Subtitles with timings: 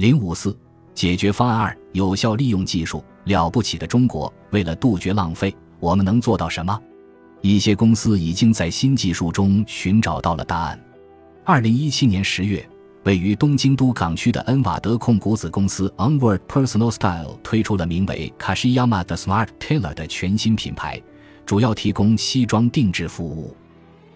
[0.00, 0.56] 零五四
[0.94, 3.04] 解决方案二：有效利用技术。
[3.24, 6.80] 了不起的中国，为了杜绝浪费，我们能做到什么？
[7.42, 10.80] 一些公司已经在新技术中寻找到了答案。
[11.44, 12.66] 二零一七年十月，
[13.04, 20.98] 位于东京都港区的恩瓦德控股子公司 Onward Personal Style 推出了名为 Kashiyama 的 Smart Tailor 的全新品牌，
[21.44, 23.54] 主要提供西装定制服务。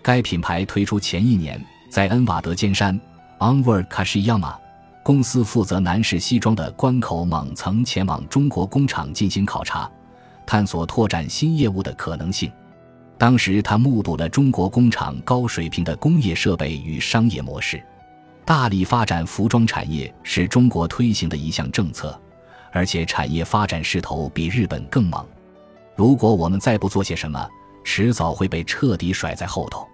[0.00, 2.98] 该品牌推出前一年，在恩瓦德尖山
[3.38, 4.63] Onward Kashiyama。
[5.04, 9.88] 公司负责男士西装的关口猛曾前往中国工厂进行考察，
[10.46, 12.50] 探索拓展新业务的可能性。
[13.18, 17.84] 当时他目睹了中国工厂高水平的工业设备与商业模式。
[18.46, 22.18] 大力发展服装产业是中国推行的一项政策，
[22.72, 25.22] 而且产业发展势头比日本更猛。
[25.94, 27.46] 如果我们再不做些什么，
[27.84, 29.86] 迟早会被彻底甩在后头。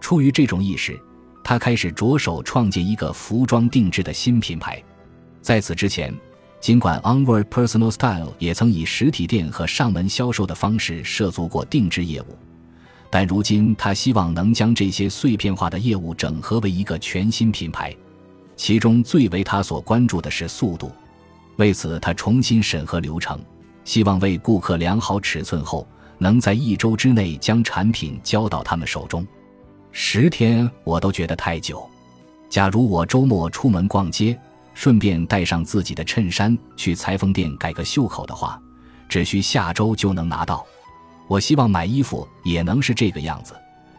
[0.00, 0.98] 出于这种意识。
[1.48, 4.82] 他开始着手创建一个服装定制的新品牌。
[5.40, 6.12] 在此之前，
[6.60, 12.36] 尽管 Onward Personal Style 也曾以实体店和上门销售的方式涉足过定制业务，
[13.08, 17.94] 但如今他希望能将这些碎片化的业务整合为一个全新品牌。
[18.56, 20.90] 其中最为他所关注的是速度。
[21.58, 23.38] 为此，他重新审核流程，
[23.84, 25.86] 希望为顾客量好尺寸后，
[26.18, 29.24] 能在一周之内将产品交到他们手中。
[29.98, 31.88] 十天我都觉得太久。
[32.50, 34.38] 假如我周末出门逛街，
[34.74, 38.60] 顺便带上自己的衬衫去裁缝店改个袖口的话，
[39.08, 40.66] 只需下周就能拿到。
[41.26, 43.54] 我希望买衣服也能是这个样子，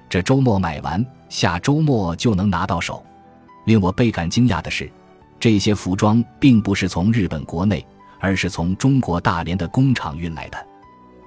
[0.07, 3.03] 这周末买完，下周末就能拿到手。
[3.65, 4.87] 令我倍感惊讶的是，
[5.39, 7.83] 这些服装并不是从日本国内，
[8.19, 10.67] 而是从中国大连的工厂运来的。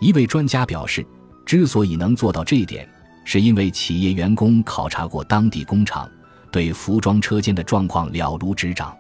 [0.01, 1.05] 一位专家表示，
[1.45, 2.89] 之所以能做到这一点。
[3.33, 6.11] 是因为企业员工考察过当地工厂，
[6.51, 8.93] 对服装车间的状况了如指掌。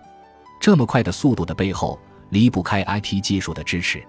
[0.60, 4.00] 这么快的速度的背后，离不开 IT 技术的支持。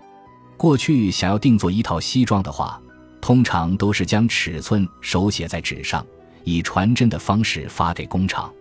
[0.57, 2.79] 过去想要定做一套西装的话，
[3.19, 6.05] 通常都是将尺寸手写在纸上，
[6.43, 8.53] 以传真的方式发给工厂。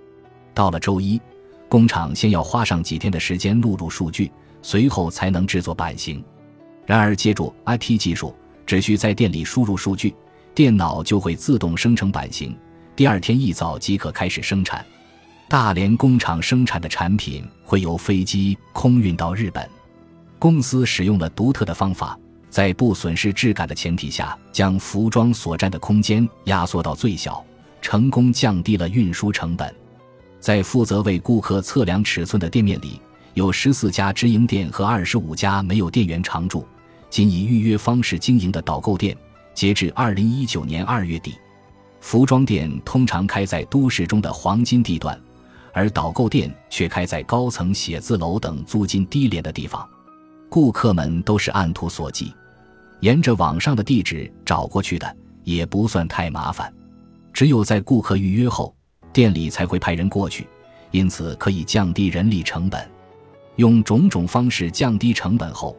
[0.55, 1.21] 到了周一，
[1.69, 4.33] 工厂先要花上几天的时间录入数据，
[4.63, 6.25] 随后才能制作版型。
[6.87, 8.35] 然而，借助 IT 技术，
[8.65, 10.15] 只需在店里输入数据。
[10.55, 12.57] 电脑就会自动生成版型，
[12.97, 14.85] 第二天一早即可开始生产。
[15.49, 19.69] 大连工厂生产的产品会由飞机空运到日本。
[20.39, 22.19] 公司使用了独特的方法，
[22.49, 27.45] 在不损失质感的前提下，将服装所占的空间压缩到最小，
[27.81, 29.75] 成功降低了运输成本。
[30.39, 33.01] 在负责为顾客测量尺寸的店面里，
[33.35, 36.67] 有十四家直营店和二十五家没有店员常驻、
[37.09, 39.17] 仅以预约方式经营的导购店。
[39.55, 41.35] 截至二零一九年二月底，
[42.01, 45.21] 服装店通常开在都市中的黄金地段，
[45.73, 49.87] 而导购店却开在高层写字楼等租金低廉的地方。
[50.49, 52.33] 顾客们都是按图索骥，
[53.01, 56.73] 沿着网上的地址找过去的，也不算太麻烦。
[57.33, 58.75] 只有在顾客预约后，
[59.13, 60.47] 店里才会派人过去，
[60.91, 62.89] 因此可以降低人力成本。
[63.57, 65.77] 用种种方式降低成本后。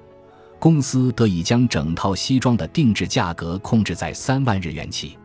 [0.62, 5.18] 公司得以将整套西装的定制价格控制在三万日元起。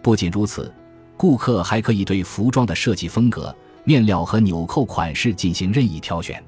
[0.00, 0.72] 不仅如此，
[1.16, 3.52] 顾客还可以对服装的设计风格、
[3.82, 6.40] 面料和纽扣款式进行任意挑选。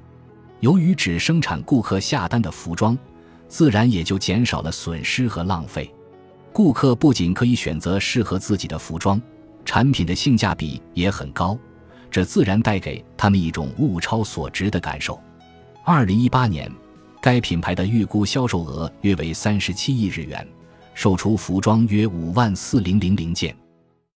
[0.61, 2.97] 由于只生产顾客下单的服装，
[3.49, 5.93] 自然也就减少了损失和浪费。
[6.53, 9.21] 顾客不仅可以选择适合自己的服装，
[9.65, 11.59] 产品的性价比也很高，
[12.09, 15.19] 这自然带给他们一种物超所值的感受。
[15.83, 16.71] 二零一八年。
[17.21, 20.47] 该品牌的预估销售额约为三十七亿日元，
[20.93, 23.55] 售出服装约五万四零零零件。